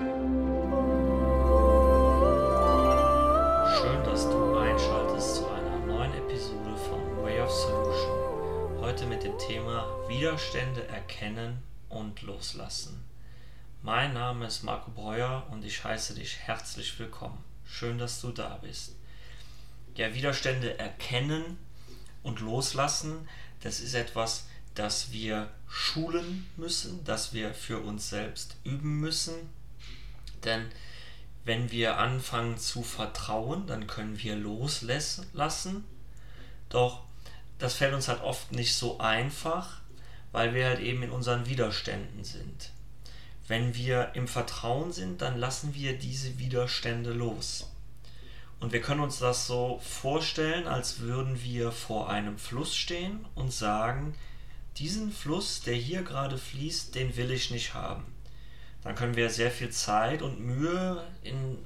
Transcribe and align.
Schön, 0.00 0.16
dass 4.02 4.24
du 4.30 4.56
einschaltest 4.56 5.34
zu 5.36 5.46
einer 5.46 5.76
neuen 5.80 6.14
Episode 6.14 6.74
von 6.74 7.22
Way 7.22 7.42
of 7.42 7.50
Solution. 7.50 8.80
Heute 8.80 9.04
mit 9.04 9.24
dem 9.24 9.36
Thema 9.36 9.86
Widerstände 10.08 10.88
erkennen 10.88 11.62
und 11.90 12.22
loslassen. 12.22 13.04
Mein 13.82 14.14
Name 14.14 14.46
ist 14.46 14.62
Marco 14.62 14.90
Breuer 14.90 15.46
und 15.50 15.66
ich 15.66 15.84
heiße 15.84 16.14
dich 16.14 16.38
herzlich 16.38 16.98
willkommen. 16.98 17.44
Schön, 17.66 17.98
dass 17.98 18.22
du 18.22 18.32
da 18.32 18.56
bist. 18.56 18.96
Ja, 19.96 20.14
Widerstände 20.14 20.78
erkennen 20.78 21.58
und 22.22 22.40
loslassen, 22.40 23.28
das 23.62 23.80
ist 23.80 23.92
etwas, 23.92 24.46
das 24.74 25.12
wir 25.12 25.50
schulen 25.68 26.46
müssen, 26.56 27.04
das 27.04 27.34
wir 27.34 27.52
für 27.52 27.80
uns 27.80 28.08
selbst 28.08 28.56
üben 28.64 28.98
müssen. 28.98 29.59
Denn 30.44 30.70
wenn 31.44 31.70
wir 31.70 31.98
anfangen 31.98 32.58
zu 32.58 32.82
vertrauen, 32.82 33.66
dann 33.66 33.86
können 33.86 34.20
wir 34.22 34.36
loslassen. 34.36 35.84
Doch 36.68 37.02
das 37.58 37.74
fällt 37.74 37.94
uns 37.94 38.08
halt 38.08 38.22
oft 38.22 38.52
nicht 38.52 38.74
so 38.74 38.98
einfach, 38.98 39.80
weil 40.32 40.54
wir 40.54 40.66
halt 40.66 40.80
eben 40.80 41.02
in 41.02 41.10
unseren 41.10 41.46
Widerständen 41.46 42.24
sind. 42.24 42.72
Wenn 43.48 43.74
wir 43.74 44.12
im 44.14 44.28
Vertrauen 44.28 44.92
sind, 44.92 45.22
dann 45.22 45.38
lassen 45.38 45.74
wir 45.74 45.98
diese 45.98 46.38
Widerstände 46.38 47.12
los. 47.12 47.70
Und 48.60 48.72
wir 48.72 48.80
können 48.80 49.00
uns 49.00 49.18
das 49.18 49.46
so 49.46 49.80
vorstellen, 49.82 50.66
als 50.66 51.00
würden 51.00 51.42
wir 51.42 51.72
vor 51.72 52.10
einem 52.10 52.38
Fluss 52.38 52.76
stehen 52.76 53.26
und 53.34 53.52
sagen, 53.52 54.14
diesen 54.76 55.12
Fluss, 55.12 55.62
der 55.62 55.74
hier 55.74 56.02
gerade 56.02 56.38
fließt, 56.38 56.94
den 56.94 57.16
will 57.16 57.30
ich 57.30 57.50
nicht 57.50 57.74
haben. 57.74 58.04
Dann 58.82 58.94
können 58.94 59.16
wir 59.16 59.30
sehr 59.30 59.50
viel 59.50 59.70
Zeit 59.70 60.22
und 60.22 60.40
Mühe 60.40 61.04
in, 61.22 61.58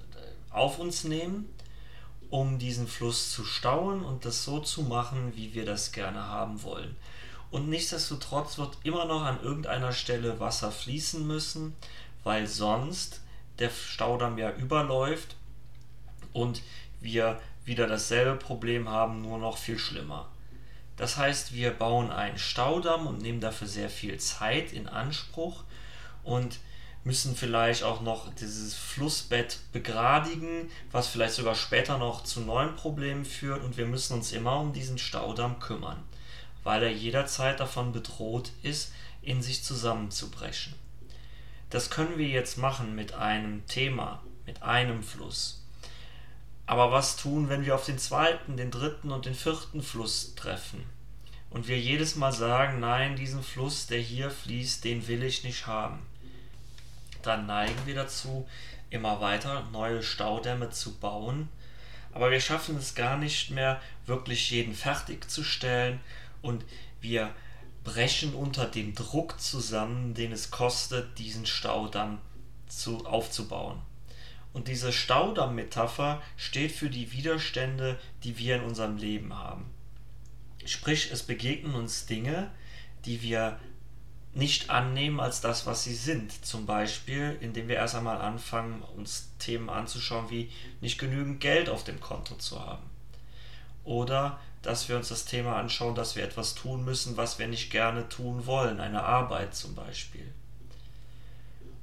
auf 0.51 0.79
uns 0.79 1.05
nehmen, 1.05 1.49
um 2.31 2.59
diesen 2.59 2.89
Fluss 2.89 3.31
zu 3.31 3.45
stauen 3.45 4.05
und 4.05 4.25
das 4.25 4.45
so 4.45 4.59
zu 4.59 4.83
machen, 4.83 5.33
wie 5.37 5.55
wir 5.55 5.65
das 5.65 5.93
gerne 5.93 6.27
haben 6.27 6.63
wollen. 6.63 6.97
Und 7.51 7.69
nichtsdestotrotz 7.69 8.59
wird 8.59 8.79
immer 8.83 9.05
noch 9.05 9.23
an 9.23 9.41
irgendeiner 9.41 9.93
Stelle 9.93 10.41
Wasser 10.41 10.73
fließen 10.73 11.25
müssen, 11.25 11.77
weil 12.25 12.49
sonst 12.49 13.21
der 13.61 13.71
Staudamm 13.71 14.39
ja 14.39 14.51
überläuft 14.51 15.37
und 16.33 16.63
wir 17.01 17.41
wieder 17.65 17.87
dasselbe 17.87 18.37
Problem 18.37 18.89
haben, 18.89 19.23
nur 19.23 19.39
noch 19.39 19.57
viel 19.57 19.79
schlimmer. 19.79 20.29
Das 20.97 21.17
heißt, 21.17 21.55
wir 21.55 21.71
bauen 21.71 22.11
einen 22.11 22.39
Staudamm 22.39 23.07
und 23.07 23.23
nehmen 23.23 23.41
dafür 23.41 23.69
sehr 23.69 23.91
viel 23.91 24.19
Zeit 24.19 24.73
in 24.73 24.89
Anspruch 24.89 25.63
und 26.23 26.59
müssen 27.05 27.37
vielleicht 27.37 27.83
auch 27.83 28.01
noch 28.01 28.33
dieses 28.35 28.75
Flussbett 28.75 29.59
begradigen, 29.73 30.71
was 30.91 31.07
vielleicht 31.07 31.35
sogar 31.35 31.55
später 31.55 31.99
noch 31.99 32.25
zu 32.25 32.41
neuen 32.41 32.75
Problemen 32.75 33.25
führt 33.25 33.63
und 33.63 33.77
wir 33.77 33.87
müssen 33.87 34.15
uns 34.15 34.33
immer 34.33 34.59
um 34.59 34.73
diesen 34.73 34.99
Staudamm 34.99 35.61
kümmern 35.61 36.03
weil 36.65 36.83
er 36.83 36.91
jederzeit 36.91 37.61
davon 37.61 37.93
bedroht 37.93 38.51
ist, 38.63 38.93
in 39.23 39.43
sich 39.43 39.63
zusammenzubrechen. 39.63 40.75
Das 41.71 41.91
können 41.91 42.19
wir 42.19 42.29
jetzt 42.29 42.59
machen 42.59 42.95
mit 42.95 43.15
einem 43.15 43.67
Thema, 43.67 44.23
mit 44.47 44.63
einem 44.63 45.03
Fluss. 45.03 45.63
Aber 46.67 46.91
was 46.91 47.17
tun, 47.17 47.49
wenn 47.49 47.65
wir 47.65 47.75
auf 47.75 47.85
den 47.85 47.99
zweiten, 47.99 48.57
den 48.57 48.71
dritten 48.71 49.13
und 49.13 49.27
den 49.27 49.35
vierten 49.35 49.83
Fluss 49.83 50.35
treffen? 50.35 50.85
Und 51.51 51.69
wir 51.69 51.79
jedes 51.79 52.17
Mal 52.17 52.33
sagen, 52.33 52.81
nein, 52.81 53.17
diesen 53.17 53.43
Fluss, 53.43 53.87
der 53.87 54.01
hier 54.01 54.31
fließt, 54.31 54.83
den 54.85 55.07
will 55.07 55.23
ich 55.23 55.45
nicht 55.45 55.67
haben. 55.67 56.01
Dann 57.25 57.47
neigen 57.47 57.87
wir 57.87 57.95
dazu, 57.95 58.47
immer 58.91 59.21
weiter 59.21 59.67
neue 59.73 60.03
Staudämme 60.03 60.71
zu 60.71 60.97
bauen. 60.99 61.49
Aber 62.13 62.31
wir 62.31 62.41
schaffen 62.41 62.77
es 62.77 62.95
gar 62.95 63.17
nicht 63.17 63.51
mehr, 63.51 63.81
wirklich 64.07 64.51
jeden 64.51 64.75
fertigzustellen 64.75 66.01
und 66.43 66.65
wir 67.01 67.35
brechen 67.83 68.35
unter 68.35 68.67
dem 68.67 68.95
Druck 68.95 69.41
zusammen, 69.41 70.15
den 70.15 70.33
es 70.33 70.51
kostet, 70.51 71.19
diesen 71.19 71.45
Staudamm 71.45 72.21
zu, 72.69 73.05
aufzubauen. 73.05 73.81
Und 74.53 74.69
diese 74.69 74.93
Staudamm-Metapher 74.93 76.23
steht 76.37 76.71
für 76.71 76.89
die 76.89 77.13
Widerstände, 77.13 77.99
die 78.23 78.39
wir 78.39 78.57
in 78.57 78.63
unserem 78.63 78.97
Leben 78.97 79.37
haben. 79.37 79.67
Sprich, 80.65 81.11
es 81.13 81.25
begegnen 81.25 81.75
uns 81.75 82.07
Dinge, 82.07 82.51
die 83.05 83.21
wir 83.21 83.59
nicht 84.35 84.71
annehmen 84.71 85.21
als 85.21 85.41
das, 85.41 85.65
was 85.65 85.85
sie 85.85 85.95
sind. 85.95 86.45
Zum 86.45 86.67
Beispiel, 86.67 87.39
indem 87.41 87.69
wir 87.69 87.77
erst 87.77 87.95
einmal 87.95 88.21
anfangen, 88.21 88.83
uns 88.97 89.31
Themen 89.39 89.71
anzuschauen, 89.71 90.29
wie 90.31 90.51
nicht 90.81 90.99
genügend 90.99 91.41
Geld 91.41 91.69
auf 91.69 91.85
dem 91.85 92.01
Konto 92.01 92.35
zu 92.35 92.61
haben. 92.61 92.91
Oder 93.85 94.39
dass 94.63 94.89
wir 94.89 94.97
uns 94.97 95.09
das 95.09 95.25
Thema 95.25 95.57
anschauen, 95.57 95.95
dass 95.95 96.17
wir 96.17 96.25
etwas 96.25 96.55
tun 96.55 96.85
müssen, 96.85 97.17
was 97.17 97.39
wir 97.39 97.47
nicht 97.47 97.71
gerne 97.71 98.09
tun 98.09 98.47
wollen, 98.47 98.81
eine 98.81 99.03
Arbeit 99.03 99.55
zum 99.55 99.75
Beispiel. 99.75 100.33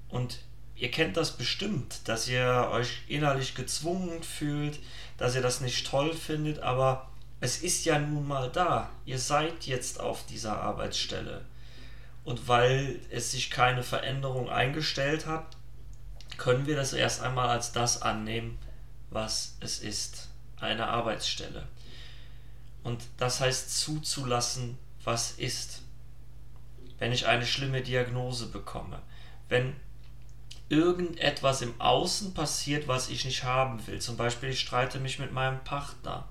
Und 0.09 0.39
ihr 0.75 0.91
kennt 0.91 1.15
das 1.15 1.37
bestimmt, 1.37 2.07
dass 2.07 2.27
ihr 2.27 2.69
euch 2.71 3.03
innerlich 3.07 3.55
gezwungen 3.55 4.23
fühlt, 4.23 4.79
dass 5.17 5.35
ihr 5.35 5.41
das 5.41 5.61
nicht 5.61 5.87
toll 5.87 6.13
findet, 6.13 6.59
aber 6.59 7.07
es 7.39 7.61
ist 7.61 7.85
ja 7.85 7.97
nun 7.97 8.27
mal 8.27 8.51
da. 8.51 8.89
Ihr 9.05 9.19
seid 9.19 9.67
jetzt 9.67 9.99
auf 9.99 10.25
dieser 10.25 10.59
Arbeitsstelle. 10.59 11.45
Und 12.23 12.47
weil 12.47 12.99
es 13.09 13.31
sich 13.31 13.49
keine 13.49 13.83
Veränderung 13.83 14.49
eingestellt 14.49 15.25
hat, 15.25 15.57
können 16.37 16.65
wir 16.65 16.75
das 16.75 16.93
erst 16.93 17.21
einmal 17.21 17.49
als 17.49 17.71
das 17.71 18.01
annehmen, 18.01 18.57
was 19.09 19.57
es 19.59 19.79
ist, 19.79 20.29
eine 20.59 20.87
Arbeitsstelle. 20.87 21.67
Und 22.83 23.03
das 23.17 23.41
heißt 23.41 23.77
zuzulassen, 23.77 24.77
was 25.03 25.31
ist. 25.31 25.81
Wenn 26.99 27.11
ich 27.11 27.27
eine 27.27 27.45
schlimme 27.45 27.81
Diagnose 27.81 28.47
bekomme, 28.47 29.01
wenn 29.49 29.75
irgendetwas 30.69 31.61
im 31.61 31.79
Außen 31.81 32.33
passiert, 32.33 32.87
was 32.87 33.09
ich 33.09 33.25
nicht 33.25 33.43
haben 33.43 33.85
will, 33.87 33.99
zum 33.99 34.17
Beispiel 34.17 34.49
ich 34.49 34.61
streite 34.61 34.99
mich 34.99 35.19
mit 35.19 35.33
meinem 35.33 35.63
Partner 35.63 36.27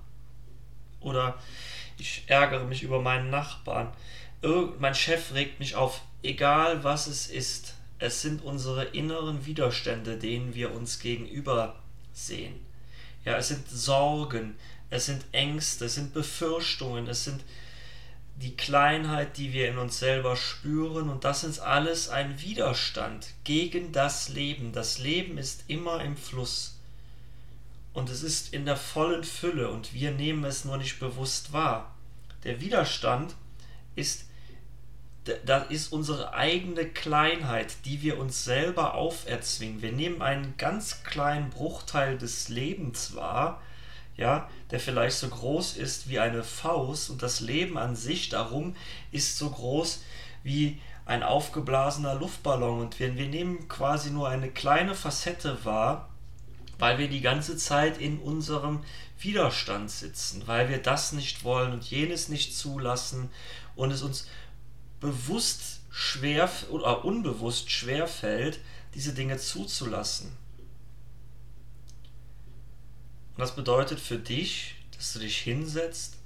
oder 0.99 1.37
ich 1.97 2.23
ärgere 2.27 2.63
mich 2.63 2.83
über 2.83 3.01
meinen 3.01 3.29
Nachbarn, 3.29 3.93
mein 4.79 4.95
Chef 4.95 5.33
regt 5.33 5.59
mich 5.59 5.75
auf, 5.75 6.01
egal 6.23 6.83
was 6.83 7.07
es 7.07 7.27
ist, 7.27 7.75
es 7.99 8.21
sind 8.21 8.43
unsere 8.43 8.85
inneren 8.85 9.45
Widerstände, 9.45 10.17
denen 10.17 10.55
wir 10.55 10.73
uns 10.73 10.99
gegenüber 10.99 11.75
sehen. 12.13 12.55
Ja, 13.23 13.37
es 13.37 13.49
sind 13.49 13.69
Sorgen, 13.69 14.55
es 14.89 15.05
sind 15.05 15.23
Ängste, 15.31 15.85
es 15.85 15.95
sind 15.95 16.13
Befürchtungen, 16.13 17.07
es 17.07 17.23
sind 17.25 17.43
die 18.37 18.57
Kleinheit, 18.57 19.37
die 19.37 19.53
wir 19.53 19.69
in 19.69 19.77
uns 19.77 19.99
selber 19.99 20.35
spüren 20.35 21.09
und 21.09 21.23
das 21.23 21.43
ist 21.43 21.59
alles 21.59 22.09
ein 22.09 22.41
Widerstand 22.41 23.27
gegen 23.43 23.91
das 23.91 24.29
Leben. 24.29 24.73
Das 24.73 24.97
Leben 24.97 25.37
ist 25.37 25.65
immer 25.67 26.03
im 26.03 26.17
Fluss 26.17 26.79
und 27.93 28.09
es 28.09 28.23
ist 28.23 28.51
in 28.53 28.65
der 28.65 28.77
vollen 28.77 29.23
Fülle 29.23 29.69
und 29.69 29.93
wir 29.93 30.11
nehmen 30.11 30.43
es 30.45 30.65
nur 30.65 30.77
nicht 30.77 30.99
bewusst 30.99 31.53
wahr. 31.53 31.93
Der 32.43 32.59
Widerstand 32.59 33.35
ist 33.95 34.25
da 35.45 35.59
ist 35.59 35.93
unsere 35.93 36.33
eigene 36.33 36.85
Kleinheit, 36.85 37.85
die 37.85 38.01
wir 38.01 38.17
uns 38.17 38.43
selber 38.43 38.95
auferzwingen. 38.95 39.81
Wir 39.81 39.91
nehmen 39.91 40.21
einen 40.21 40.55
ganz 40.57 41.03
kleinen 41.03 41.49
Bruchteil 41.49 42.17
des 42.17 42.49
Lebens 42.49 43.15
wahr 43.15 43.61
ja, 44.17 44.47
der 44.69 44.79
vielleicht 44.79 45.17
so 45.17 45.27
groß 45.27 45.77
ist 45.77 46.09
wie 46.09 46.19
eine 46.19 46.43
Faust 46.43 47.09
und 47.09 47.23
das 47.23 47.39
Leben 47.39 47.77
an 47.77 47.95
sich 47.95 48.29
darum 48.29 48.75
ist 49.11 49.37
so 49.37 49.49
groß 49.49 50.03
wie 50.43 50.79
ein 51.05 51.23
aufgeblasener 51.23 52.15
Luftballon 52.15 52.81
und 52.81 52.99
wir, 52.99 53.15
wir 53.15 53.27
nehmen 53.27 53.67
quasi 53.67 54.11
nur 54.11 54.29
eine 54.29 54.49
kleine 54.49 54.95
Facette 54.95 55.65
wahr, 55.65 56.09
weil 56.77 56.97
wir 56.97 57.09
die 57.09 57.21
ganze 57.21 57.57
Zeit 57.57 57.97
in 57.97 58.19
unserem 58.19 58.83
Widerstand 59.19 59.89
sitzen, 59.89 60.43
weil 60.45 60.69
wir 60.69 60.79
das 60.79 61.13
nicht 61.13 61.43
wollen 61.43 61.73
und 61.73 61.83
jenes 61.83 62.29
nicht 62.29 62.55
zulassen 62.55 63.29
und 63.75 63.91
es 63.91 64.01
uns 64.03 64.27
bewusst 65.01 65.81
schwer 65.89 66.49
oder 66.69 67.03
unbewusst 67.03 67.69
schwer 67.69 68.07
fällt, 68.07 68.59
diese 68.93 69.13
Dinge 69.13 69.37
zuzulassen. 69.37 70.31
Und 73.35 73.39
das 73.39 73.55
bedeutet 73.55 73.99
für 73.99 74.17
dich, 74.17 74.75
dass 74.95 75.13
du 75.13 75.19
dich 75.19 75.37
hinsetzt, 75.37 76.17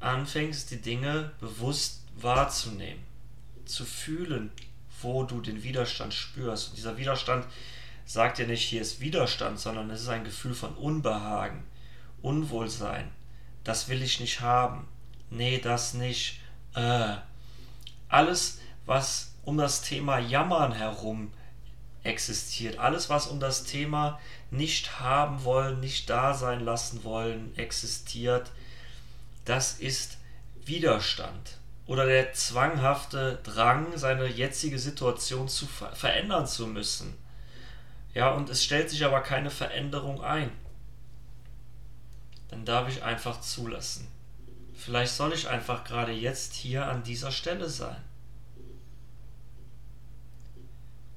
anfängst, 0.00 0.70
die 0.70 0.80
Dinge 0.80 1.32
bewusst 1.40 2.02
wahrzunehmen, 2.16 3.02
zu 3.64 3.84
fühlen, 3.84 4.50
wo 5.00 5.22
du 5.24 5.40
den 5.40 5.62
Widerstand 5.62 6.12
spürst. 6.12 6.70
Und 6.70 6.76
dieser 6.76 6.96
Widerstand 6.98 7.46
sagt 8.04 8.38
dir 8.38 8.46
nicht, 8.46 8.64
hier 8.64 8.82
ist 8.82 9.00
Widerstand, 9.00 9.60
sondern 9.60 9.90
es 9.90 10.02
ist 10.02 10.08
ein 10.08 10.24
Gefühl 10.24 10.54
von 10.54 10.74
Unbehagen, 10.74 11.64
Unwohlsein. 12.22 13.10
Das 13.62 13.88
will 13.88 14.02
ich 14.02 14.20
nicht 14.20 14.40
haben. 14.40 14.88
Nee, 15.30 15.58
das 15.58 15.94
nicht. 15.94 16.40
Äh. 16.74 17.16
Alles, 18.10 18.60
was 18.84 19.34
um 19.44 19.56
das 19.56 19.80
Thema 19.80 20.18
Jammern 20.18 20.72
herum 20.72 21.32
existiert. 22.02 22.78
Alles, 22.78 23.08
was 23.08 23.26
um 23.26 23.40
das 23.40 23.64
Thema 23.64 24.20
nicht 24.50 25.00
haben 25.00 25.44
wollen, 25.44 25.80
nicht 25.80 26.10
da 26.10 26.34
sein 26.34 26.60
lassen 26.60 27.04
wollen, 27.04 27.56
existiert, 27.56 28.50
das 29.44 29.74
ist 29.78 30.18
Widerstand 30.64 31.58
oder 31.86 32.06
der 32.06 32.32
zwanghafte 32.34 33.40
Drang, 33.42 33.96
seine 33.96 34.26
jetzige 34.26 34.78
Situation 34.78 35.48
zu 35.48 35.66
ver 35.66 35.94
verändern 35.94 36.46
zu 36.46 36.66
müssen. 36.66 37.16
Ja, 38.14 38.30
und 38.30 38.48
es 38.48 38.62
stellt 38.62 38.90
sich 38.90 39.04
aber 39.04 39.20
keine 39.22 39.50
Veränderung 39.50 40.22
ein. 40.22 40.52
Dann 42.48 42.64
darf 42.64 42.88
ich 42.88 43.02
einfach 43.02 43.40
zulassen. 43.40 44.06
Vielleicht 44.80 45.12
soll 45.12 45.34
ich 45.34 45.46
einfach 45.46 45.84
gerade 45.84 46.12
jetzt 46.12 46.54
hier 46.54 46.86
an 46.86 47.02
dieser 47.02 47.32
Stelle 47.32 47.68
sein. 47.68 48.02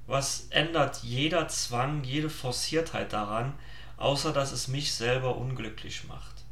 Was 0.05 0.47
ändert 0.49 0.97
jeder 1.03 1.47
Zwang, 1.47 2.03
jede 2.03 2.29
Forciertheit 2.29 3.13
daran, 3.13 3.53
außer 3.95 4.33
dass 4.33 4.51
es 4.51 4.67
mich 4.67 4.93
selber 4.93 5.37
unglücklich 5.37 6.03
macht? 6.09 6.43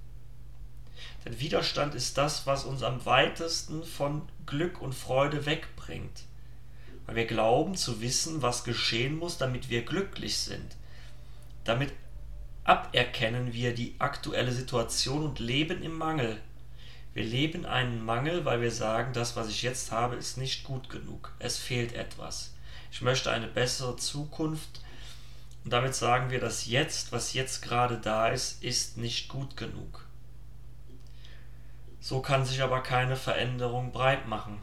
Denn 1.25 1.37
Widerstand 1.37 1.95
ist 1.95 2.17
das, 2.17 2.47
was 2.47 2.63
uns 2.63 2.81
am 2.81 3.05
weitesten 3.05 3.83
von 3.83 4.21
Glück 4.45 4.81
und 4.81 4.95
Freude 4.95 5.45
wegbringt. 5.45 6.23
Weil 7.05 7.15
wir 7.17 7.25
glauben 7.25 7.75
zu 7.75 7.99
wissen, 7.99 8.41
was 8.41 8.63
geschehen 8.63 9.17
muss, 9.17 9.37
damit 9.37 9.69
wir 9.69 9.83
glücklich 9.83 10.37
sind. 10.37 10.77
Damit 11.65 11.91
aberkennen 12.63 13.51
wir 13.51 13.75
die 13.75 13.95
aktuelle 13.99 14.53
Situation 14.53 15.25
und 15.25 15.39
leben 15.39 15.83
im 15.83 15.97
Mangel. 15.97 16.41
Wir 17.13 17.23
leben 17.23 17.65
einen 17.65 18.03
Mangel, 18.03 18.45
weil 18.45 18.61
wir 18.61 18.71
sagen, 18.71 19.11
das, 19.13 19.35
was 19.35 19.49
ich 19.49 19.63
jetzt 19.63 19.91
habe, 19.91 20.15
ist 20.15 20.37
nicht 20.37 20.63
gut 20.63 20.89
genug. 20.89 21.33
Es 21.39 21.57
fehlt 21.57 21.93
etwas. 21.93 22.53
Ich 22.91 23.01
möchte 23.01 23.31
eine 23.31 23.47
bessere 23.47 23.97
Zukunft. 23.97 24.81
Und 25.63 25.73
damit 25.73 25.93
sagen 25.93 26.31
wir, 26.31 26.39
das 26.39 26.65
Jetzt, 26.65 27.11
was 27.11 27.33
jetzt 27.33 27.61
gerade 27.61 27.97
da 27.97 28.29
ist, 28.29 28.63
ist 28.63 28.97
nicht 28.97 29.27
gut 29.27 29.57
genug. 29.57 30.05
So 31.99 32.21
kann 32.21 32.45
sich 32.45 32.63
aber 32.63 32.81
keine 32.81 33.15
Veränderung 33.15 33.91
breit 33.91 34.27
machen. 34.27 34.59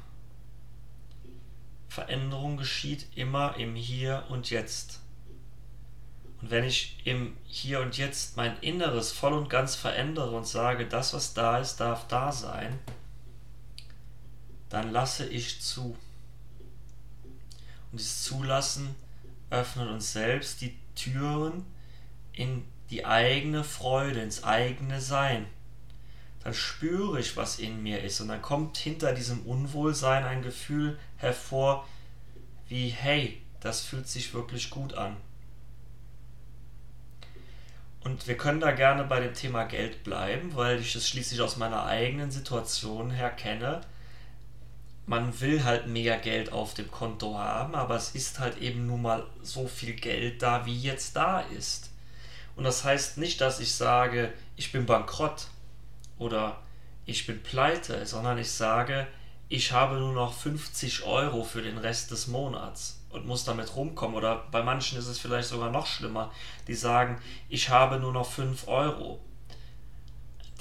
Veränderung 1.89 2.57
geschieht 2.57 3.07
immer 3.15 3.57
im 3.57 3.75
Hier 3.75 4.25
und 4.29 4.51
Jetzt. 4.51 5.01
Und 6.41 6.51
wenn 6.51 6.65
ich 6.65 7.01
im 7.05 7.37
Hier 7.47 7.81
und 7.81 7.97
Jetzt 7.97 8.37
mein 8.37 8.57
Inneres 8.61 9.13
voll 9.13 9.33
und 9.33 9.51
ganz 9.51 9.75
verändere 9.75 10.37
und 10.37 10.47
sage, 10.47 10.87
das, 10.87 11.13
was 11.13 11.35
da 11.35 11.59
ist, 11.59 11.77
darf 11.77 12.07
da 12.07 12.31
sein, 12.31 12.79
dann 14.69 14.91
lasse 14.93 15.27
ich 15.27 15.61
zu. 15.61 15.97
Und 17.91 18.01
dieses 18.01 18.23
Zulassen 18.23 18.95
öffnet 19.51 19.89
uns 19.89 20.13
selbst 20.13 20.61
die 20.61 20.77
Türen 20.95 21.65
in 22.33 22.65
die 22.91 23.05
eigene 23.05 23.65
Freude, 23.65 24.21
ins 24.21 24.45
eigene 24.45 25.01
Sein. 25.01 25.47
Dann 26.45 26.55
spüre 26.55 27.19
ich, 27.19 27.37
was 27.37 27.59
in 27.59 27.83
mir 27.83 28.03
ist. 28.03 28.21
Und 28.21 28.29
dann 28.29 28.43
kommt 28.43 28.77
hinter 28.77 29.13
diesem 29.13 29.41
Unwohlsein 29.43 30.25
ein 30.25 30.43
Gefühl 30.43 30.99
hervor, 31.17 31.87
wie, 32.69 32.89
hey, 32.89 33.43
das 33.61 33.81
fühlt 33.81 34.07
sich 34.07 34.35
wirklich 34.35 34.71
gut 34.71 34.95
an. 34.95 35.17
Und 38.09 38.27
wir 38.27 38.39
können 38.39 38.59
da 38.59 38.71
gerne 38.71 39.05
bei 39.05 39.21
dem 39.21 39.35
Thema 39.35 39.65
Geld 39.65 40.03
bleiben, 40.03 40.57
weil 40.57 40.81
ich 40.81 40.97
es 40.97 41.07
schließlich 41.07 41.43
aus 41.43 41.59
meiner 41.59 41.85
eigenen 41.85 42.31
Situation 42.31 43.11
her 43.11 43.29
kenne. 43.29 43.83
Man 45.05 45.39
will 45.43 45.63
halt 45.63 45.89
mehr 45.89 46.17
Geld 46.17 46.51
auf 46.51 46.73
dem 46.73 46.91
Konto 46.91 47.37
haben, 47.37 47.75
aber 47.75 47.97
es 47.97 48.15
ist 48.15 48.39
halt 48.39 48.63
eben 48.63 48.87
nun 48.87 49.03
mal 49.03 49.27
so 49.43 49.69
viel 49.69 49.93
Geld 49.93 50.41
da, 50.41 50.65
wie 50.65 50.81
jetzt 50.81 51.17
da 51.17 51.41
ist. 51.41 51.91
Und 52.57 52.65
das 52.65 52.83
heißt 52.83 53.19
nicht, 53.19 53.43
dass 53.43 53.61
ich 53.61 53.75
sage, 53.75 54.33
ich 54.57 54.73
bin 54.73 54.87
bankrott 54.87 55.49
oder 56.17 56.63
ich 57.05 57.27
bin 57.27 57.43
pleite, 57.43 58.07
sondern 58.07 58.39
ich 58.39 58.51
sage, 58.51 59.07
ich 59.51 59.73
habe 59.73 59.97
nur 59.97 60.15
noch 60.15 60.33
50 60.33 61.03
Euro 61.03 61.45
für 61.45 61.61
den 61.61 61.77
Rest 61.77 62.11
des 62.11 62.27
Monats 62.27 62.98
und 63.11 63.27
muss 63.27 63.45
damit 63.45 63.75
rumkommen. 63.77 64.17
Oder 64.17 64.45
bei 64.51 64.63
manchen 64.63 64.99
ist 64.99 65.07
es 65.07 65.19
vielleicht 65.19 65.49
sogar 65.49 65.71
noch 65.71 65.87
schlimmer, 65.87 66.31
die 66.67 66.75
sagen, 66.75 67.21
ich 67.49 67.71
habe 67.71 67.99
nur 67.99 68.13
noch 68.13 68.31
5 68.31 68.69
Euro. 68.69 69.21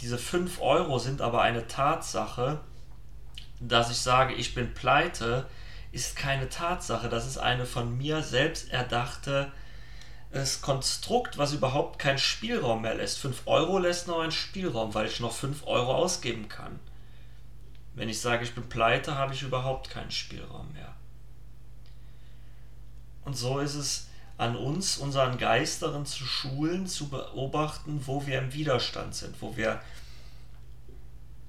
Diese 0.01 0.17
5 0.17 0.61
Euro 0.61 0.99
sind 0.99 1.21
aber 1.21 1.41
eine 1.41 1.67
Tatsache, 1.67 2.59
dass 3.59 3.89
ich 3.89 3.97
sage, 3.97 4.33
ich 4.33 4.53
bin 4.53 4.73
pleite, 4.73 5.47
ist 5.91 6.15
keine 6.15 6.49
Tatsache. 6.49 7.09
Das 7.09 7.25
ist 7.25 7.37
eine 7.37 7.65
von 7.65 7.97
mir 7.97 8.21
selbst 8.21 8.71
erdachte 8.71 9.51
das 10.31 10.61
Konstrukt, 10.61 11.37
was 11.37 11.53
überhaupt 11.53 11.99
keinen 11.99 12.17
Spielraum 12.17 12.81
mehr 12.81 12.95
lässt. 12.95 13.19
5 13.19 13.43
Euro 13.45 13.79
lässt 13.79 14.07
noch 14.07 14.19
einen 14.19 14.31
Spielraum, 14.31 14.93
weil 14.93 15.07
ich 15.07 15.19
noch 15.19 15.31
5 15.31 15.65
Euro 15.65 15.95
ausgeben 15.95 16.49
kann. 16.49 16.79
Wenn 17.95 18.09
ich 18.09 18.19
sage, 18.19 18.43
ich 18.43 18.53
bin 18.53 18.67
pleite, 18.69 19.15
habe 19.15 19.33
ich 19.33 19.41
überhaupt 19.41 19.89
keinen 19.89 20.11
Spielraum 20.11 20.71
mehr. 20.73 20.93
Und 23.27 23.33
so 23.33 23.59
ist 23.59 23.75
es 23.75 24.07
an 24.37 24.55
uns, 24.55 24.97
unseren 24.97 25.37
Geist 25.37 25.81
zu 25.81 26.25
schulen, 26.25 26.87
zu 26.87 27.09
beobachten, 27.09 28.01
wo 28.05 28.25
wir 28.25 28.39
im 28.39 28.53
Widerstand 28.53 29.15
sind, 29.15 29.41
wo 29.41 29.57
wir 29.57 29.81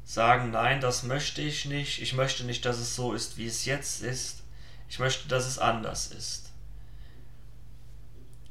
sagen, 0.05 0.51
nein, 0.51 0.81
das 0.81 1.05
möchte 1.05 1.41
ich 1.41 1.67
nicht, 1.67 2.03
ich 2.03 2.15
möchte 2.15 2.43
nicht, 2.43 2.65
dass 2.65 2.79
es 2.79 2.97
so 2.97 3.13
ist, 3.13 3.37
wie 3.37 3.47
es 3.47 3.65
jetzt 3.65 4.03
ist, 4.03 4.43
ich 4.89 4.99
möchte, 4.99 5.29
dass 5.29 5.47
es 5.47 5.61
anders 5.61 6.09
ist. 6.09 6.51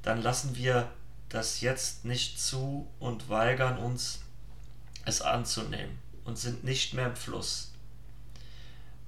Dann 0.03 0.21
lassen 0.21 0.55
wir 0.55 0.89
das 1.27 1.59
jetzt 1.59 2.05
nicht 2.05 2.39
zu 2.39 2.89
und 2.97 3.27
weigern 3.27 3.77
uns, 3.77 4.21
es 5.03 5.21
anzunehmen 5.21 5.99
und 6.23 6.37
sind 6.37 6.63
nicht 6.63 6.93
mehr 6.93 7.07
im 7.07 7.15
Fluss. 7.17 7.73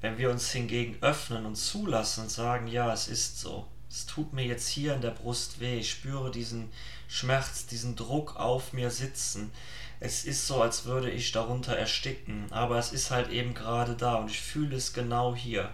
Wenn 0.02 0.18
wir 0.18 0.30
uns 0.30 0.52
hingegen 0.52 1.02
öffnen 1.02 1.46
und 1.46 1.56
zulassen 1.56 2.24
und 2.24 2.30
sagen, 2.30 2.68
ja, 2.68 2.92
es 2.92 3.08
ist 3.08 3.40
so, 3.40 3.66
es 3.90 4.06
tut 4.06 4.34
mir 4.34 4.46
jetzt 4.46 4.68
hier 4.68 4.94
in 4.94 5.02
der 5.02 5.12
Brust 5.12 5.60
weh, 5.60 5.80
ich 5.80 5.90
spüre 5.90 6.32
diesen 6.32 6.70
Schmerz, 7.08 7.66
diesen 7.66 7.96
Druck 7.96 8.36
auf 8.36 8.74
mir 8.74 8.92
sitzen. 8.92 9.52
Es 10.00 10.26
ist 10.26 10.48
so, 10.48 10.62
als 10.62 10.86
würde 10.86 11.10
ich 11.10 11.32
darunter 11.32 11.76
ersticken, 11.76 12.46
aber 12.52 12.78
es 12.78 12.94
ist 12.94 13.12
halt 13.12 13.30
eben 13.30 13.54
gerade 13.54 13.96
da 13.96 14.16
und 14.16 14.30
ich 14.30 14.40
fühle 14.40 14.76
es 14.76 14.94
genau 14.94 15.36
hier. 15.36 15.74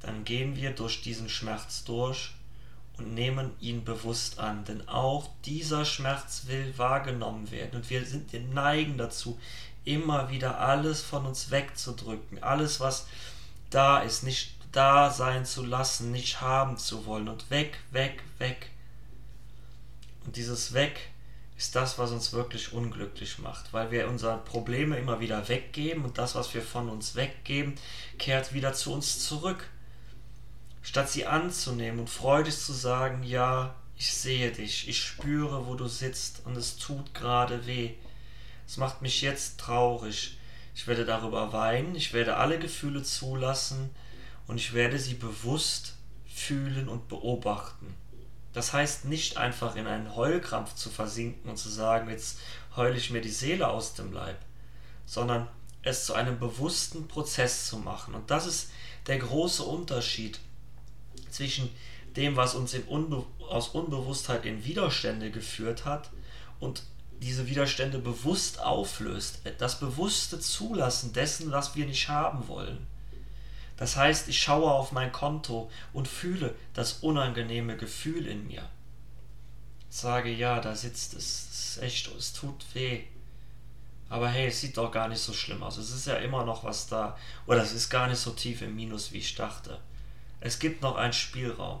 Dann 0.00 0.24
gehen 0.24 0.56
wir 0.56 0.70
durch 0.70 1.02
diesen 1.02 1.28
Schmerz 1.28 1.84
durch 1.84 2.30
und 2.96 3.12
nehmen 3.12 3.50
ihn 3.60 3.84
bewusst 3.84 4.38
an, 4.38 4.64
denn 4.64 4.88
auch 4.88 5.28
dieser 5.44 5.84
Schmerz 5.84 6.44
will 6.46 6.72
wahrgenommen 6.78 7.50
werden. 7.50 7.76
Und 7.76 7.90
wir 7.90 8.04
sind 8.06 8.32
neigen 8.54 8.96
dazu, 8.96 9.38
immer 9.84 10.30
wieder 10.30 10.60
alles 10.60 11.02
von 11.02 11.26
uns 11.26 11.50
wegzudrücken, 11.50 12.42
alles 12.42 12.80
was 12.80 13.06
da 13.70 13.98
ist, 13.98 14.22
nicht 14.22 14.55
da 14.72 15.10
sein 15.10 15.44
zu 15.44 15.64
lassen, 15.64 16.12
nicht 16.12 16.40
haben 16.40 16.76
zu 16.78 17.06
wollen 17.06 17.28
und 17.28 17.50
weg, 17.50 17.78
weg, 17.90 18.22
weg. 18.38 18.70
Und 20.24 20.36
dieses 20.36 20.74
Weg 20.74 20.98
ist 21.56 21.74
das, 21.74 21.98
was 21.98 22.10
uns 22.10 22.32
wirklich 22.32 22.72
unglücklich 22.72 23.38
macht, 23.38 23.72
weil 23.72 23.90
wir 23.90 24.08
unsere 24.08 24.38
Probleme 24.38 24.98
immer 24.98 25.20
wieder 25.20 25.48
weggeben 25.48 26.04
und 26.04 26.18
das, 26.18 26.34
was 26.34 26.52
wir 26.52 26.62
von 26.62 26.88
uns 26.88 27.14
weggeben, 27.14 27.76
kehrt 28.18 28.52
wieder 28.52 28.74
zu 28.74 28.92
uns 28.92 29.24
zurück. 29.26 29.68
Statt 30.82 31.10
sie 31.10 31.26
anzunehmen 31.26 32.00
und 32.00 32.10
freudig 32.10 32.58
zu 32.58 32.72
sagen, 32.72 33.22
ja, 33.22 33.74
ich 33.96 34.14
sehe 34.14 34.52
dich, 34.52 34.88
ich 34.88 35.02
spüre, 35.02 35.66
wo 35.66 35.74
du 35.74 35.88
sitzt 35.88 36.44
und 36.44 36.56
es 36.56 36.76
tut 36.76 37.14
gerade 37.14 37.66
weh. 37.66 37.94
Es 38.66 38.76
macht 38.76 39.00
mich 39.00 39.22
jetzt 39.22 39.58
traurig. 39.58 40.36
Ich 40.74 40.86
werde 40.86 41.06
darüber 41.06 41.54
weinen, 41.54 41.94
ich 41.94 42.12
werde 42.12 42.36
alle 42.36 42.58
Gefühle 42.58 43.02
zulassen, 43.02 43.90
und 44.46 44.58
ich 44.58 44.72
werde 44.72 44.98
sie 44.98 45.14
bewusst 45.14 45.94
fühlen 46.26 46.88
und 46.88 47.08
beobachten. 47.08 47.94
Das 48.52 48.72
heißt 48.72 49.04
nicht 49.04 49.36
einfach 49.36 49.76
in 49.76 49.86
einen 49.86 50.16
Heulkrampf 50.16 50.74
zu 50.74 50.90
versinken 50.90 51.50
und 51.50 51.56
zu 51.56 51.68
sagen, 51.68 52.08
jetzt 52.10 52.38
heule 52.74 52.96
ich 52.96 53.10
mir 53.10 53.20
die 53.20 53.28
Seele 53.28 53.68
aus 53.68 53.94
dem 53.94 54.12
Leib, 54.12 54.38
sondern 55.04 55.48
es 55.82 56.06
zu 56.06 56.14
einem 56.14 56.38
bewussten 56.38 57.06
Prozess 57.06 57.66
zu 57.66 57.78
machen. 57.78 58.14
Und 58.14 58.30
das 58.30 58.46
ist 58.46 58.70
der 59.06 59.18
große 59.18 59.62
Unterschied 59.62 60.40
zwischen 61.30 61.70
dem, 62.16 62.36
was 62.36 62.54
uns 62.54 62.74
Unbe 62.74 63.24
aus 63.48 63.68
Unbewusstheit 63.68 64.44
in 64.44 64.64
Widerstände 64.64 65.30
geführt 65.30 65.84
hat 65.84 66.10
und 66.58 66.82
diese 67.20 67.46
Widerstände 67.46 67.98
bewusst 67.98 68.60
auflöst. 68.60 69.40
Das 69.58 69.80
bewusste 69.80 70.40
Zulassen 70.40 71.12
dessen, 71.12 71.52
was 71.52 71.74
wir 71.74 71.86
nicht 71.86 72.08
haben 72.08 72.48
wollen. 72.48 72.86
Das 73.76 73.96
heißt, 73.96 74.28
ich 74.28 74.40
schaue 74.40 74.70
auf 74.70 74.92
mein 74.92 75.12
Konto 75.12 75.70
und 75.92 76.08
fühle 76.08 76.54
das 76.74 76.94
unangenehme 76.94 77.76
Gefühl 77.76 78.26
in 78.26 78.46
mir. 78.46 78.68
Sage, 79.90 80.30
ja, 80.30 80.60
da 80.60 80.74
sitzt 80.74 81.14
es, 81.14 81.48
es 81.50 81.76
ist 81.76 81.82
echt, 81.82 82.08
es 82.16 82.32
tut 82.32 82.64
weh. 82.74 83.04
Aber 84.08 84.28
hey, 84.28 84.48
es 84.48 84.60
sieht 84.60 84.76
doch 84.76 84.90
gar 84.92 85.08
nicht 85.08 85.20
so 85.20 85.32
schlimm 85.32 85.62
aus. 85.62 85.78
Es 85.78 85.90
ist 85.90 86.06
ja 86.06 86.16
immer 86.16 86.44
noch 86.44 86.64
was 86.64 86.86
da. 86.86 87.18
Oder 87.46 87.62
es 87.62 87.72
ist 87.72 87.90
gar 87.90 88.06
nicht 88.08 88.18
so 88.18 88.30
tief 88.30 88.62
im 88.62 88.76
Minus, 88.76 89.12
wie 89.12 89.18
ich 89.18 89.34
dachte. 89.34 89.80
Es 90.40 90.58
gibt 90.58 90.82
noch 90.82 90.96
einen 90.96 91.12
Spielraum. 91.12 91.80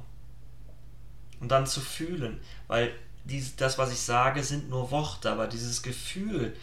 und 1.40 1.48
dann 1.50 1.66
zu 1.66 1.80
fühlen, 1.80 2.40
weil 2.66 2.92
dies, 3.24 3.56
das, 3.56 3.78
was 3.78 3.92
ich 3.92 4.00
sage, 4.00 4.42
sind 4.42 4.70
nur 4.70 4.90
Worte, 4.90 5.30
aber 5.30 5.46
dieses 5.46 5.82
Gefühl, 5.82 6.56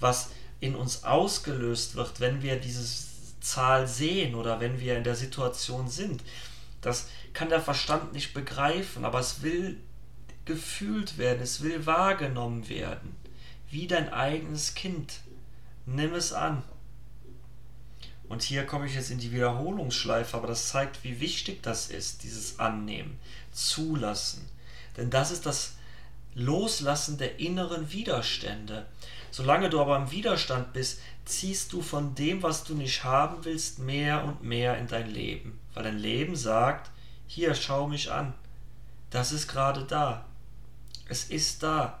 was 0.00 0.30
in 0.60 0.74
uns 0.74 1.04
ausgelöst 1.04 1.94
wird, 1.94 2.20
wenn 2.20 2.42
wir 2.42 2.60
diese 2.60 2.82
Zahl 3.40 3.86
sehen 3.86 4.34
oder 4.34 4.60
wenn 4.60 4.80
wir 4.80 4.96
in 4.96 5.04
der 5.04 5.14
Situation 5.14 5.88
sind, 5.88 6.22
das 6.80 7.08
kann 7.32 7.48
der 7.48 7.60
Verstand 7.60 8.12
nicht 8.12 8.34
begreifen, 8.34 9.04
aber 9.04 9.20
es 9.20 9.42
will 9.42 9.78
gefühlt 10.44 11.18
werden, 11.18 11.42
es 11.42 11.60
will 11.60 11.86
wahrgenommen 11.86 12.68
werden, 12.68 13.14
wie 13.70 13.86
dein 13.86 14.12
eigenes 14.12 14.74
Kind. 14.74 15.20
Nimm 15.86 16.14
es 16.14 16.32
an. 16.32 16.62
Und 18.28 18.42
hier 18.42 18.66
komme 18.66 18.86
ich 18.86 18.94
jetzt 18.94 19.10
in 19.10 19.18
die 19.18 19.32
Wiederholungsschleife, 19.32 20.36
aber 20.36 20.46
das 20.46 20.68
zeigt, 20.68 21.02
wie 21.02 21.20
wichtig 21.20 21.62
das 21.62 21.88
ist, 21.88 22.22
dieses 22.22 22.58
Annehmen, 22.58 23.18
Zulassen. 23.52 24.46
Denn 24.96 25.10
das 25.10 25.30
ist 25.30 25.46
das 25.46 25.74
Loslassen 26.34 27.18
der 27.18 27.40
inneren 27.40 27.90
Widerstände. 27.90 28.86
Solange 29.30 29.70
du 29.70 29.80
aber 29.80 29.96
im 29.96 30.10
Widerstand 30.10 30.72
bist, 30.72 31.00
ziehst 31.24 31.72
du 31.72 31.82
von 31.82 32.14
dem, 32.14 32.42
was 32.42 32.64
du 32.64 32.74
nicht 32.74 33.04
haben 33.04 33.44
willst, 33.44 33.78
mehr 33.78 34.24
und 34.24 34.42
mehr 34.42 34.78
in 34.78 34.86
dein 34.86 35.10
Leben. 35.10 35.58
Weil 35.74 35.84
dein 35.84 35.98
Leben 35.98 36.36
sagt, 36.36 36.90
hier, 37.26 37.54
schau 37.54 37.86
mich 37.86 38.10
an. 38.10 38.34
Das 39.10 39.32
ist 39.32 39.48
gerade 39.48 39.84
da. 39.84 40.24
Es 41.08 41.24
ist 41.24 41.62
da. 41.62 41.98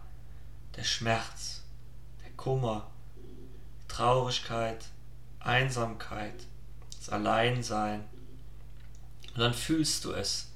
Der 0.76 0.84
Schmerz, 0.84 1.62
der 2.24 2.30
Kummer, 2.36 2.86
Traurigkeit, 3.88 4.84
Einsamkeit, 5.40 6.34
das 6.98 7.08
Alleinsein. 7.08 8.04
Und 9.34 9.40
dann 9.40 9.54
fühlst 9.54 10.04
du 10.04 10.12
es, 10.12 10.50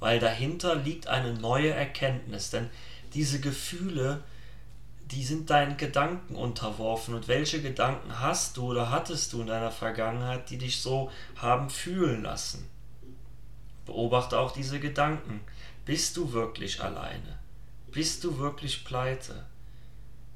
weil 0.00 0.20
dahinter 0.20 0.74
liegt 0.74 1.06
eine 1.06 1.34
neue 1.34 1.70
Erkenntnis, 1.70 2.50
denn 2.50 2.70
diese 3.14 3.40
Gefühle, 3.40 4.22
die 5.12 5.24
sind 5.24 5.50
deinen 5.50 5.76
Gedanken 5.76 6.34
unterworfen. 6.34 7.14
Und 7.14 7.28
welche 7.28 7.62
Gedanken 7.62 8.20
hast 8.20 8.56
du 8.56 8.70
oder 8.70 8.90
hattest 8.90 9.32
du 9.32 9.40
in 9.40 9.46
deiner 9.46 9.70
Vergangenheit, 9.70 10.50
die 10.50 10.58
dich 10.58 10.80
so 10.80 11.10
haben 11.36 11.70
fühlen 11.70 12.22
lassen? 12.22 12.68
Beobachte 13.84 14.38
auch 14.38 14.50
diese 14.50 14.80
Gedanken. 14.80 15.40
Bist 15.84 16.16
du 16.16 16.32
wirklich 16.32 16.82
alleine? 16.82 17.38
Bist 17.92 18.24
du 18.24 18.38
wirklich 18.38 18.84
pleite? 18.84 19.46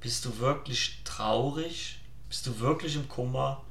Bist 0.00 0.24
du 0.24 0.38
wirklich 0.38 1.02
traurig? 1.04 1.98
Bist 2.28 2.46
du 2.46 2.60
wirklich 2.60 2.94
im 2.94 3.08
Kummer? 3.08 3.62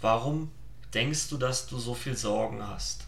Warum 0.00 0.52
denkst 0.92 1.30
du, 1.30 1.38
dass 1.38 1.66
du 1.66 1.78
so 1.78 1.94
viel 1.94 2.16
Sorgen 2.16 2.64
hast? 2.64 3.07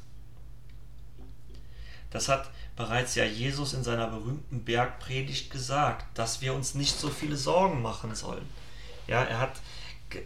Das 2.10 2.28
hat 2.28 2.50
bereits 2.76 3.14
ja 3.14 3.24
Jesus 3.24 3.72
in 3.72 3.84
seiner 3.84 4.08
berühmten 4.08 4.64
Bergpredigt 4.64 5.50
gesagt, 5.50 6.06
dass 6.14 6.40
wir 6.40 6.54
uns 6.54 6.74
nicht 6.74 6.98
so 6.98 7.08
viele 7.08 7.36
Sorgen 7.36 7.82
machen 7.82 8.14
sollen. 8.14 8.46
Ja, 9.06 9.22
er 9.22 9.38
hat 9.38 9.60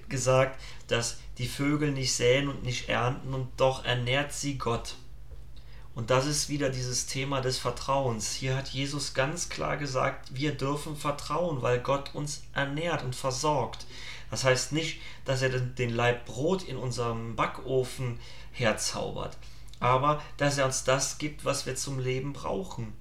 gesagt, 0.09 0.61
dass 0.89 1.19
die 1.39 1.49
Vögel 1.49 1.91
nicht 1.91 2.15
säen 2.15 2.49
und 2.49 2.63
nicht 2.63 2.89
ernten 2.89 3.35
und 3.35 3.49
doch 3.57 3.85
ernährt 3.85 4.33
sie 4.33 4.57
Gott. 4.57 4.97
Und 5.95 6.11
das 6.11 6.27
ist 6.27 6.49
wieder 6.49 6.71
dieses 6.71 7.07
Thema 7.07 7.41
des 7.41 7.59
Vertrauens. 7.59 8.35
Hier 8.35 8.57
hat 8.57 8.69
Jesus 8.69 9.15
ganz 9.15 9.49
klar 9.49 9.77
gesagt, 9.77 10.35
wir 10.35 10.53
dürfen 10.53 10.97
vertrauen, 10.97 11.63
weil 11.63 11.79
Gott 11.79 12.15
uns 12.15 12.43
ernährt 12.53 13.05
und 13.05 13.15
versorgt. 13.15 13.87
Das 14.31 14.43
heißt 14.43 14.73
nicht, 14.73 15.01
dass 15.25 15.43
er 15.43 15.51
den 15.51 15.91
Leib 15.91 16.27
Brot 16.27 16.65
in 16.65 16.77
unserem 16.77 17.37
Backofen 17.37 18.19
herzaubert, 18.51 19.37
aber 19.81 20.23
dass 20.37 20.59
er 20.59 20.67
uns 20.67 20.85
das 20.85 21.19
gibt, 21.19 21.45
was 21.45 21.67
wir 21.67 21.77
zum 21.77 21.99
Leben 21.99 22.33
brauchen. 22.33 22.93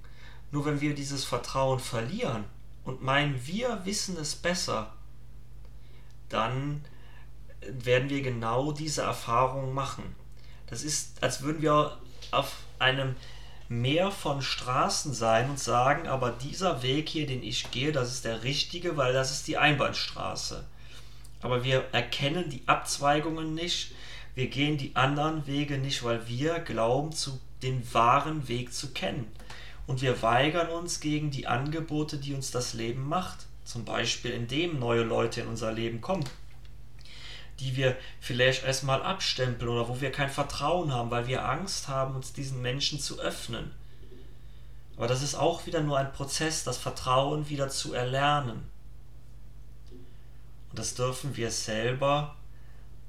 Nur 0.50 0.66
wenn 0.66 0.80
wir 0.80 0.94
dieses 0.94 1.24
Vertrauen 1.24 1.80
verlieren 1.80 2.44
und 2.84 3.02
meinen, 3.02 3.46
wir 3.46 3.80
wissen 3.84 4.16
es 4.16 4.34
besser, 4.34 4.92
dann 6.28 6.84
werden 7.60 8.10
wir 8.10 8.22
genau 8.22 8.72
diese 8.72 9.02
Erfahrung 9.02 9.72
machen. 9.72 10.14
Das 10.66 10.82
ist, 10.82 11.22
als 11.22 11.42
würden 11.42 11.62
wir 11.62 11.98
auf 12.30 12.52
einem 12.78 13.16
Meer 13.68 14.10
von 14.10 14.42
Straßen 14.42 15.14
sein 15.14 15.50
und 15.50 15.58
sagen, 15.58 16.06
aber 16.06 16.30
dieser 16.30 16.82
Weg 16.82 17.08
hier, 17.08 17.26
den 17.26 17.42
ich 17.42 17.70
gehe, 17.70 17.92
das 17.92 18.12
ist 18.12 18.24
der 18.26 18.42
richtige, 18.42 18.96
weil 18.98 19.14
das 19.14 19.30
ist 19.30 19.48
die 19.48 19.56
Einbahnstraße. 19.56 20.64
Aber 21.40 21.64
wir 21.64 21.84
erkennen 21.92 22.50
die 22.50 22.62
Abzweigungen 22.66 23.54
nicht, 23.54 23.92
wir 24.34 24.48
gehen 24.48 24.78
die 24.78 24.96
anderen 24.96 25.46
Wege 25.46 25.78
nicht, 25.78 26.02
weil 26.02 26.26
wir 26.28 26.58
glauben, 26.60 27.12
zu 27.12 27.40
den 27.62 27.82
wahren 27.94 28.48
Weg 28.48 28.72
zu 28.72 28.92
kennen. 28.92 29.26
Und 29.86 30.02
wir 30.02 30.22
weigern 30.22 30.70
uns 30.70 31.00
gegen 31.00 31.30
die 31.30 31.46
Angebote, 31.46 32.18
die 32.18 32.34
uns 32.34 32.50
das 32.50 32.74
Leben 32.74 33.08
macht. 33.08 33.46
Zum 33.64 33.84
Beispiel, 33.84 34.32
indem 34.32 34.78
neue 34.78 35.02
Leute 35.02 35.42
in 35.42 35.48
unser 35.48 35.72
Leben 35.72 36.00
kommen 36.00 36.24
die 37.60 37.76
wir 37.76 37.96
vielleicht 38.20 38.64
erstmal 38.64 39.02
abstempeln 39.02 39.70
oder 39.70 39.88
wo 39.88 40.00
wir 40.00 40.10
kein 40.10 40.30
Vertrauen 40.30 40.92
haben, 40.92 41.10
weil 41.10 41.26
wir 41.26 41.48
Angst 41.48 41.88
haben, 41.88 42.16
uns 42.16 42.32
diesen 42.32 42.60
Menschen 42.62 42.98
zu 42.98 43.20
öffnen. 43.20 43.70
Aber 44.96 45.06
das 45.06 45.22
ist 45.22 45.34
auch 45.34 45.66
wieder 45.66 45.80
nur 45.80 45.98
ein 45.98 46.12
Prozess, 46.12 46.64
das 46.64 46.78
Vertrauen 46.78 47.48
wieder 47.48 47.68
zu 47.68 47.94
erlernen. 47.94 48.68
Und 50.70 50.78
das 50.78 50.94
dürfen 50.94 51.36
wir 51.36 51.50
selber 51.50 52.36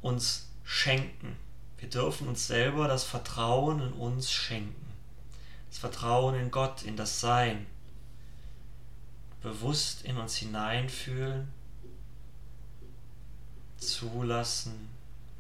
uns 0.01 0.44
schenken. 0.65 1.37
Wir 1.77 1.89
dürfen 1.89 2.27
uns 2.27 2.47
selber 2.47 2.89
das 2.89 3.05
Vertrauen 3.05 3.79
in 3.79 3.93
uns 3.93 4.31
schenken. 4.31 4.93
Das 5.69 5.77
Vertrauen 5.77 6.35
in 6.35 6.51
Gott, 6.51 6.83
in 6.83 6.97
das 6.97 7.21
Sein. 7.21 7.65
Bewusst 9.41 10.03
in 10.03 10.17
uns 10.17 10.35
hineinfühlen 10.35 11.53
zulassen, 13.85 14.89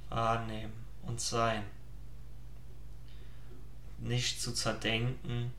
wahrnehmen 0.09 0.85
und 1.03 1.19
sein. 1.19 1.63
Nicht 3.99 4.41
zu 4.41 4.53
zerdenken, 4.53 5.53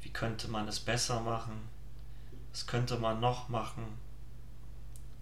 wie 0.00 0.10
könnte 0.10 0.48
man 0.48 0.68
es 0.68 0.80
besser 0.80 1.20
machen, 1.20 1.68
was 2.52 2.66
könnte 2.66 2.96
man 2.98 3.20
noch 3.20 3.48
machen, 3.48 3.84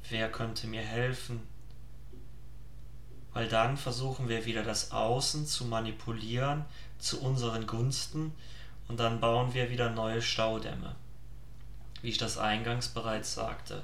wer 0.08 0.30
könnte 0.30 0.66
mir 0.66 0.82
helfen. 0.82 1.42
Weil 3.34 3.48
dann 3.48 3.76
versuchen 3.76 4.28
wir 4.28 4.46
wieder 4.46 4.62
das 4.62 4.92
Außen 4.92 5.46
zu 5.46 5.66
manipulieren 5.66 6.64
zu 6.98 7.20
unseren 7.20 7.66
Gunsten 7.66 8.32
und 8.88 8.98
dann 9.00 9.20
bauen 9.20 9.52
wir 9.52 9.70
wieder 9.70 9.90
neue 9.90 10.22
Staudämme, 10.22 10.94
wie 12.00 12.08
ich 12.08 12.18
das 12.18 12.38
eingangs 12.38 12.88
bereits 12.88 13.34
sagte. 13.34 13.82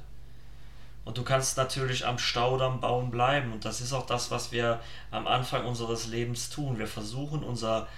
Und 1.04 1.19
du 1.19 1.25
kannst 1.25 1.57
natürlich 1.57 2.07
am 2.07 2.19
Staudamm 2.19 2.80
bauen 2.80 3.11
bleiben. 3.11 3.52
Und 3.52 3.64
das 3.64 3.80
ist 3.80 3.92
auch 3.92 4.07
das, 4.07 4.30
was 4.30 4.52
wir 4.52 4.80
am 5.11 5.26
Anfang 5.26 5.64
unseres 5.64 6.07
Lebens 6.07 6.50
tun. 6.50 6.78
Wir 6.78 6.87
versuchen 6.87 7.42
unsere 7.42 7.88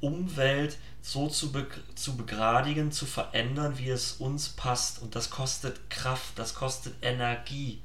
Umwelt 0.00 0.78
so 1.02 1.28
zu, 1.28 1.52
be 1.52 1.66
zu 1.94 2.16
begradigen, 2.16 2.92
zu 2.92 3.06
verändern, 3.06 3.78
wie 3.78 3.88
es 3.88 4.12
uns 4.12 4.50
passt. 4.50 5.00
Und 5.02 5.16
das 5.16 5.30
kostet 5.30 5.88
Kraft, 5.90 6.38
das 6.38 6.54
kostet 6.54 6.94
Energie. 7.02 7.80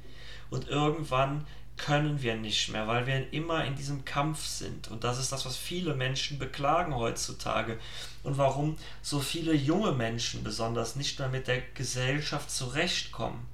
Und 0.50 0.68
irgendwann 0.68 1.46
können 1.76 2.22
wir 2.22 2.36
nicht 2.36 2.70
mehr, 2.70 2.86
weil 2.88 3.06
wir 3.06 3.32
immer 3.32 3.64
in 3.64 3.76
diesem 3.76 4.04
Kampf 4.04 4.46
sind. 4.46 4.88
Und 4.88 5.04
das 5.04 5.18
ist 5.18 5.32
das, 5.32 5.44
was 5.44 5.56
viele 5.56 5.94
Menschen 5.94 6.38
beklagen 6.38 6.94
heutzutage. 6.94 7.78
Und 8.22 8.38
warum 8.38 8.76
so 9.02 9.20
viele 9.20 9.54
junge 9.54 9.92
Menschen 9.92 10.42
besonders 10.42 10.96
nicht 10.96 11.18
mehr 11.18 11.28
mit 11.28 11.48
der 11.48 11.60
Gesellschaft 11.74 12.50
zurechtkommen 12.50 13.46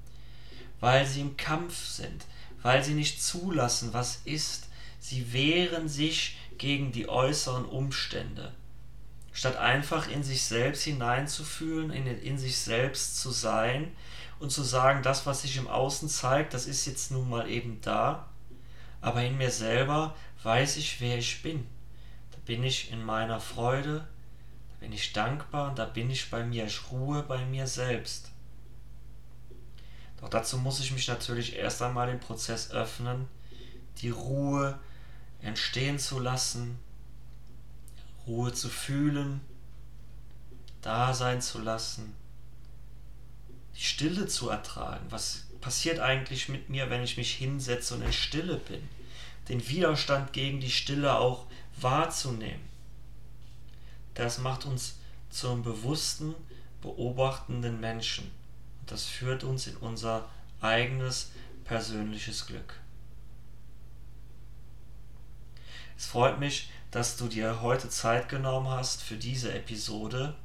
weil 0.83 1.05
sie 1.05 1.21
im 1.21 1.37
Kampf 1.37 1.87
sind, 1.87 2.25
weil 2.61 2.83
sie 2.83 2.93
nicht 2.93 3.23
zulassen, 3.23 3.93
was 3.93 4.19
ist. 4.25 4.67
Sie 4.99 5.31
wehren 5.31 5.87
sich 5.87 6.35
gegen 6.57 6.91
die 6.91 7.07
äußeren 7.07 7.63
Umstände. 7.63 8.51
Statt 9.31 9.55
einfach 9.55 10.09
in 10.09 10.23
sich 10.23 10.43
selbst 10.43 10.83
hineinzufühlen, 10.83 11.89
in, 11.89 12.05
in 12.05 12.37
sich 12.37 12.57
selbst 12.57 13.17
zu 13.21 13.31
sein 13.31 13.93
und 14.43 14.49
zu 14.49 14.61
sagen, 14.61 15.01
das, 15.03 15.25
was 15.25 15.41
sich 15.41 15.55
im 15.55 15.69
Außen 15.69 16.09
zeigt, 16.09 16.53
das 16.53 16.65
ist 16.65 16.85
jetzt 16.85 17.11
nun 17.11 17.29
mal 17.29 17.49
eben 17.49 17.79
da, 17.81 18.27
aber 18.99 19.23
in 19.23 19.37
mir 19.37 19.49
selber 19.49 20.15
weiß 20.43 20.75
ich, 20.75 20.99
wer 20.99 21.17
ich 21.17 21.41
bin. 21.41 21.65
Da 22.31 22.37
bin 22.45 22.61
ich 22.61 22.91
in 22.91 23.03
meiner 23.05 23.39
Freude, 23.39 24.05
da 24.69 24.75
bin 24.81 24.91
ich 24.91 25.13
dankbar 25.13 25.69
und 25.69 25.79
da 25.79 25.85
bin 25.85 26.11
ich 26.11 26.29
bei 26.29 26.43
mir, 26.43 26.65
ich 26.65 26.91
ruhe 26.91 27.23
bei 27.23 27.45
mir 27.45 27.67
selbst. 27.67 28.31
Doch 30.19 30.27
dazu 30.27 30.57
muss 30.57 30.81
ich 30.81 30.91
mich 30.91 31.07
natürlich 31.07 31.55
erst 31.55 31.81
einmal 31.81 32.07
den 32.07 32.19
Prozess 32.19 32.69
öffnen, 32.71 33.29
die 33.99 34.09
Ruhe 34.09 34.77
entstehen 35.41 35.99
zu 35.99 36.19
lassen, 36.19 36.79
Ruhe 38.27 38.51
zu 38.51 38.67
fühlen, 38.67 39.39
da 40.81 41.13
sein 41.13 41.41
zu 41.41 41.59
lassen, 41.59 42.13
die 43.75 43.81
Stille 43.81 44.27
zu 44.27 44.49
ertragen. 44.49 45.05
Was 45.09 45.45
passiert 45.61 45.99
eigentlich 45.99 46.49
mit 46.49 46.69
mir, 46.69 46.89
wenn 46.89 47.03
ich 47.03 47.17
mich 47.17 47.33
hinsetze 47.33 47.95
und 47.95 48.01
in 48.01 48.13
Stille 48.13 48.57
bin? 48.57 48.87
Den 49.49 49.67
Widerstand 49.67 50.33
gegen 50.33 50.59
die 50.59 50.71
Stille 50.71 51.17
auch 51.17 51.45
wahrzunehmen. 51.79 52.61
Das 54.13 54.37
macht 54.37 54.65
uns 54.65 54.95
zum 55.29 55.63
bewussten, 55.63 56.35
beobachtenden 56.81 57.79
Menschen. 57.79 58.25
Und 58.81 58.91
das 58.91 59.05
führt 59.05 59.43
uns 59.43 59.67
in 59.67 59.75
unser 59.77 60.29
eigenes 60.61 61.31
persönliches 61.63 62.45
Glück. 62.45 62.79
Es 65.97 66.05
freut 66.05 66.39
mich, 66.39 66.69
dass 66.91 67.17
du 67.17 67.27
dir 67.27 67.61
heute 67.61 67.89
Zeit 67.89 68.29
genommen 68.29 68.67
hast 68.67 69.01
für 69.01 69.15
diese 69.15 69.53
Episode, 69.53 70.35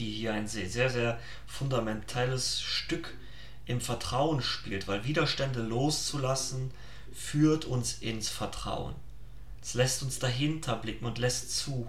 die 0.00 0.10
hier 0.10 0.32
ein 0.32 0.48
sehr, 0.48 0.68
sehr, 0.68 1.18
fundamentales 1.46 2.60
Stück 2.60 3.14
im 3.66 3.80
Vertrauen 3.80 4.42
spielt, 4.42 4.88
weil 4.88 5.04
Widerstände 5.04 5.60
loszulassen 5.60 6.72
führt 7.12 7.66
uns 7.66 7.98
ins 8.00 8.28
Vertrauen. 8.28 8.94
Es 9.62 9.74
lässt 9.74 10.02
uns 10.02 10.18
dahinter 10.18 10.76
blicken 10.76 11.04
und 11.04 11.18
lässt 11.18 11.56
zu. 11.56 11.88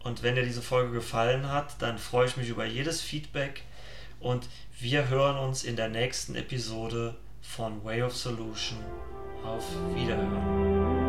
Und 0.00 0.24
wenn 0.24 0.34
dir 0.34 0.44
diese 0.44 0.62
Folge 0.62 0.92
gefallen 0.92 1.48
hat, 1.48 1.80
dann 1.80 1.98
freue 1.98 2.26
ich 2.26 2.36
mich 2.36 2.48
über 2.48 2.66
jedes 2.66 3.00
Feedback 3.00 3.62
und 4.18 4.48
wir 4.80 5.08
hören 5.08 5.38
uns 5.38 5.62
in 5.62 5.76
der 5.76 5.88
nächsten 5.88 6.34
Episode 6.34 7.14
von 7.40 7.84
Way 7.84 8.02
of 8.02 8.16
Solution. 8.16 8.78
Auf 9.44 9.64
Wiederhören. 9.94 11.01